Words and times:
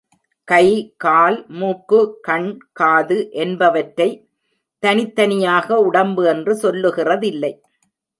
கை, 0.43 0.93
கால், 0.97 1.45
மூக்கு, 1.47 2.19
கண், 2.21 2.59
காது 2.71 3.29
என்பவற்றைத் 3.31 4.27
தனித்தனியாக 4.79 5.79
உடம்பு 5.79 6.25
என்று 6.25 6.53
சொல்லுகிறதில்லை. 6.53 7.59